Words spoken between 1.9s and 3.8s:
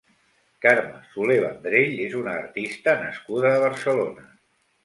és una artista nascuda a